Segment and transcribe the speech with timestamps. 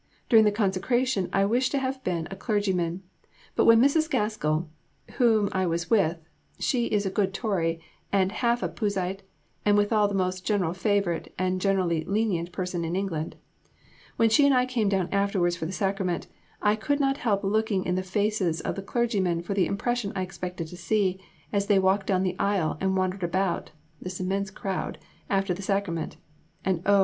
[0.29, 3.03] During the consecration I wished to have been a clergyman,
[3.55, 4.09] but when Mrs.
[4.09, 4.67] Gaskell
[5.19, 6.17] (whom I was with,
[6.57, 7.79] she is a good Tory
[8.11, 9.19] and half a Puseyite
[9.63, 13.35] and withal the most general favourite and generally lenient person in England)
[14.15, 16.25] when she and I came down afterwards for the Sacrament,
[16.63, 20.23] I could not help looking in the faces of the clergymen, for the impression I
[20.23, 21.21] expected to see,
[21.53, 23.69] as they walked down the aisle, and wandered about,
[24.01, 24.97] (this immense crowd)
[25.29, 26.17] after the Sacrament
[26.65, 26.99] and oh!